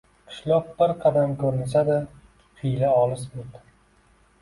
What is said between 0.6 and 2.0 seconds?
bir qadam ko‘rinsa-da,